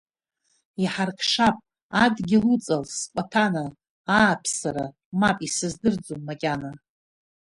[0.83, 1.57] Иҳаркшап,
[2.03, 3.65] адгьыл уҵал, скәаҭана,
[4.17, 4.85] ааԥсара,
[5.19, 6.71] мап, исыздырӡом макьана.